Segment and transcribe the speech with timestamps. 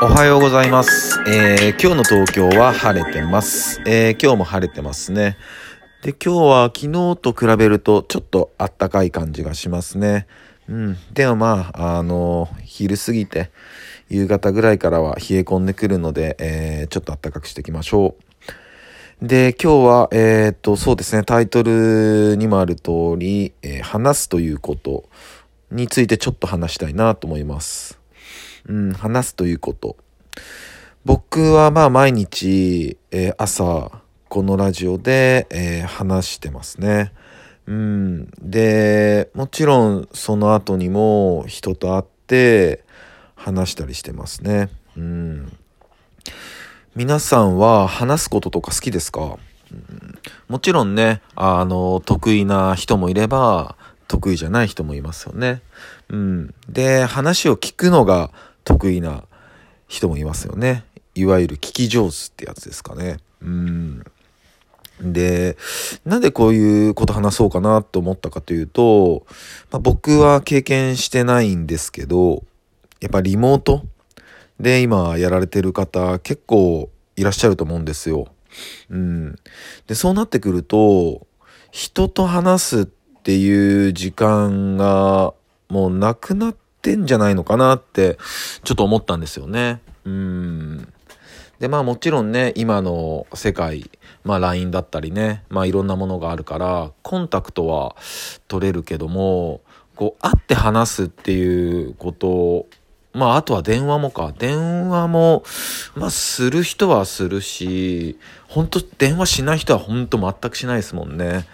[0.00, 1.18] おはようございます。
[1.26, 3.80] えー、今日の東京は晴れてます。
[3.84, 5.36] えー、今日も晴れてますね。
[6.02, 10.28] で、今日は昨日と比べるとちょっと暖かい感じがしますね。
[10.68, 10.96] うん。
[11.12, 13.50] でもまあ、あの昼過ぎて
[14.08, 18.14] 夕方ぐらいからは冷え込んでくるので、えー、ちょっと暖かくしていきましょ
[19.20, 19.26] う。
[19.26, 25.08] で、今日は、えー、っと、そうですね、タイトルにもある通り、えー話すということ
[25.72, 27.97] についてちょっと話したいなと思います。
[28.68, 29.96] うん、話すということ。
[31.04, 37.12] 僕はまあ毎日、えー朝、このラジオで、えー話してますね。
[37.66, 38.30] うん。
[38.40, 42.84] で、もちろんその後にも人と会って
[43.34, 44.68] 話したりしてますね。
[44.96, 45.52] うん。
[46.94, 49.38] 皆さんは話すこととか好きですか、
[49.72, 53.76] うんもちろんね、あの、得意な人もいれば、
[54.08, 55.60] 得意じゃない人もいますよね。
[56.08, 56.54] うん。
[56.68, 58.30] で、話を聞くのが
[58.68, 59.24] 得意な
[59.88, 60.84] 人もいますよね。
[61.14, 63.16] いわゆる聞き上手ってやつですかね。
[63.40, 64.04] うん。
[65.00, 65.56] で、
[66.04, 69.26] なんでこういうこと話そうかなと思ったかというと、
[69.70, 72.42] まあ、僕は経験してないんですけど、
[73.00, 73.82] やっぱリモート
[74.60, 78.26] で今やられてる方結構いらっしゃると思うんですよ。
[78.90, 79.36] うん。
[79.86, 81.26] で、そうなってくると、
[81.70, 85.32] 人と話すっていう時間が
[85.70, 88.18] もうなくなっててんじゃないのかなって
[88.64, 89.80] ちょっと思ったんですよね。
[90.04, 90.92] うん。
[91.58, 93.90] で、まあもちろんね、今の世界、
[94.24, 97.96] まあ LINE だったりね、まあいろんなものがあるから、コンタクトは
[98.46, 99.60] 取れるけども、
[99.96, 102.66] こう会って話すっていうこと
[103.18, 104.32] まあ、あとは電話もか。
[104.38, 105.42] 電話も、
[105.96, 108.16] まあ、する人はするし、
[108.46, 111.46] 本当電話しない人は本当全くしないですもんね。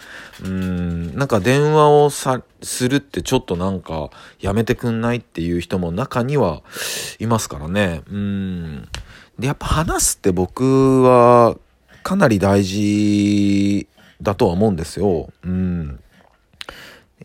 [0.43, 6.61] うん、なんか電話をさ、するってちょっとなんか、やめてくんないっていう人も中には
[7.19, 8.03] いますからね。
[8.11, 8.87] うん。
[9.39, 11.57] で、やっぱ話すって僕は、
[12.03, 13.87] かなり大事
[14.21, 15.29] だとは思うんですよ。
[15.43, 15.99] うん。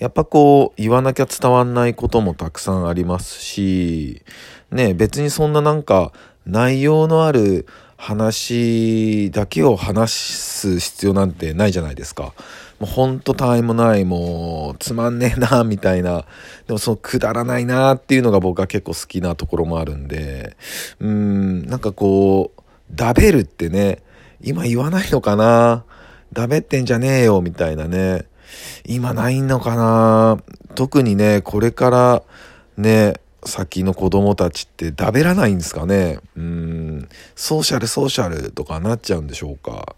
[0.01, 4.23] やっぱこう言わなきゃ伝わんないこともたくさんありますし、
[4.71, 6.13] ね、別にそんななんか
[6.47, 7.67] 内容のある
[7.99, 12.33] 話だけを話す必要なんてないじゃないですか。
[12.79, 16.25] もうほんとたわいもない、もうつまんねえな、みたいな。
[16.67, 20.57] でもそのくだらないなっていうのが僕は結構好きなところもあるんで、
[20.99, 23.99] うん、なんかこう、ダベるってね、
[24.41, 25.85] 今言わないのかな
[26.33, 28.25] ダベってんじゃねえよ、みたいなね。
[28.87, 30.43] 今ないのかな？
[30.75, 32.23] 特にね、これから
[32.77, 36.19] ね、先の子供たちってダベらないんですかね？
[36.37, 39.97] うん、ソーシャルソーシャルとかなっちゃうんでしょうか？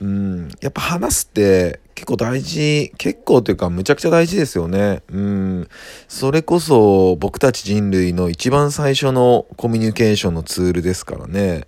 [0.00, 5.02] うん、やっぱ話すって結構大事、結構というかむちゃくちゃ大事ですよね。
[5.10, 5.68] うん、
[6.06, 11.64] それこそ僕たち人類の一番最初のコミュニケーションのツールですからね。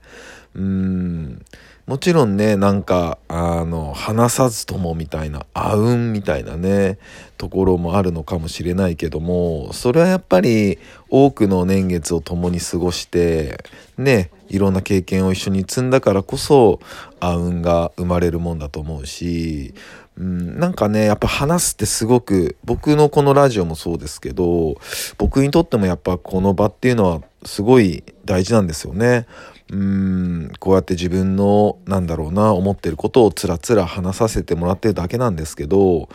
[0.55, 1.45] うん、
[1.87, 6.99] もちろんね、なんか、あの、話さずともみたいな、あうんみたいなね、
[7.39, 10.79] ところもあるのかもしれないけども、それはやっぱり
[11.11, 13.65] 多くの年月を共に過ごして、
[13.99, 16.79] ね、いろんな経験を一緒に積んだからこそ、
[17.19, 19.75] あうんが生まれるもんだと思うし、
[20.17, 24.77] うん、なんかね、やっぱ話すってすごく、僕のこのラジオもそうですけど、
[25.19, 29.27] 僕にとってもやっぱこの場っていうのはすごい大事なんですよね。
[29.73, 36.11] うん、こうやって自分の、なんだろうな、思ってることをつらつら話させてもらってるだけなんですけど、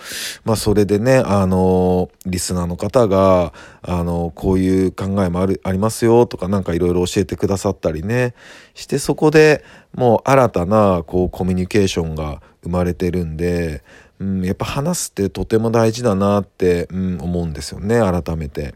[0.46, 8.36] まあそれでね、あの、リスナーの方が、あの、こういう考えもある、ありますよとかなんかいろいろ教えてくださったりね、
[8.76, 9.64] してそこで
[9.96, 13.84] もう新たな、こう、コミュニケーションが生まれてるんで、
[14.20, 18.76] うん、やっぱ話すってとても大事だなって、うん、思うんですよね、改めて。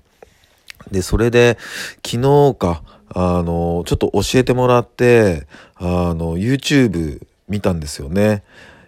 [0.89, 1.57] で、それで、
[2.05, 2.83] 昨日か、
[3.13, 8.43] あの、ちょっと教えてもらって、あの、YouTube 見たんですよね。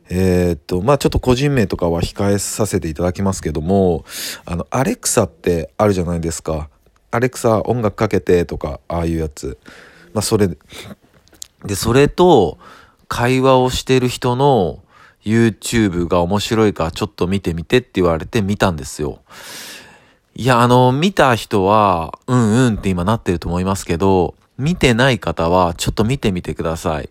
[0.09, 4.06] えーっと、まあちょっと個人名とかは控えさせていただきますけども、
[4.46, 6.70] あの、アレクサってあるじゃないですか。
[7.12, 9.58] アレクサ音楽かけてとか、ああいうやつ。
[10.14, 10.50] まあそれ
[11.66, 12.58] で、それと
[13.08, 14.84] 会話をしてる人の
[15.23, 19.20] YouTube が面白いかちょっと見てみてって言われて見たんですよ。
[20.35, 27.09] いや、あの、見た人は、うんうんって今なってると思いますけど、見てない方は、ちょっと見てみてください。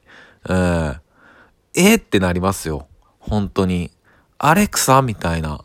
[0.49, 0.97] うん。
[1.75, 2.87] えーってなりますよ。
[3.21, 3.93] 本当に。
[4.39, 5.61] アレクサみたいな。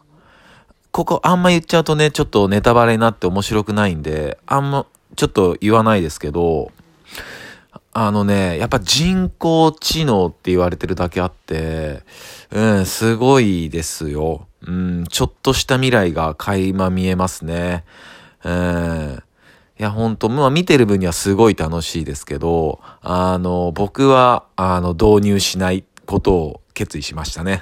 [0.92, 6.72] ここあんま言っちゃうとね、ちょっとネタバレになって面白くないんで、あんま、ちょっと言わないですけど、
[7.94, 12.04] あのね、やっぱ人工知能って言われてるだけあって、
[12.52, 14.48] うん、すごいですよ。
[14.66, 17.84] うん、ちょっとした未来が垣間見えますね。
[18.44, 19.24] うん。
[19.80, 27.62] いや、ほんと、まあ見てる分にはすごい楽しいですけど、あの、僕は、あの、導入しないことを決意しましたね。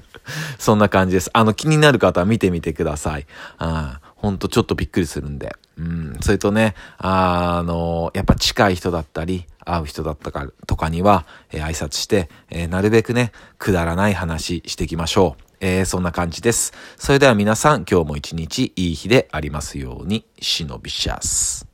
[0.58, 1.30] そんな感じです。
[1.32, 3.26] あの、気になる方は見てみてください。
[3.58, 5.56] あほんとちょっとびっくりするんで。
[5.80, 6.16] うん。
[6.20, 15.42] それとね、あの、やっぱ近い人だったり、会う人だったかとかには、えー、挨拶して、えー、なるべくね、くだらない話していきましょう。
[15.60, 16.72] えー、そんな感じです。
[16.96, 21.69] それでは皆さん、今日も一日いい日でありますように、シノビシャス。